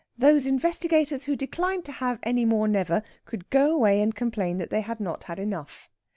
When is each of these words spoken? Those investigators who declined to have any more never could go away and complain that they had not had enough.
Those 0.17 0.47
investigators 0.47 1.25
who 1.25 1.35
declined 1.35 1.85
to 1.85 1.91
have 1.91 2.17
any 2.23 2.43
more 2.43 2.67
never 2.67 3.03
could 3.25 3.51
go 3.51 3.71
away 3.75 4.01
and 4.01 4.15
complain 4.15 4.57
that 4.57 4.71
they 4.71 4.81
had 4.81 4.99
not 4.99 5.25
had 5.25 5.37
enough. 5.37 5.91